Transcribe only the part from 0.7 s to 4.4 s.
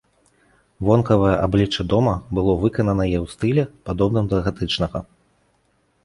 Вонкавае аблічча дома было выкананае ў стылі, падобным да